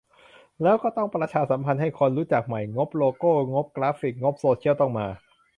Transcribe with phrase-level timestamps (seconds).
[0.61, 5.07] แล้วก็ต้องประชาสัมพันธ์ให้คนรู้จักใหม่ งบโลโก้ งบกราฟิก งบโซเชียลต้องมา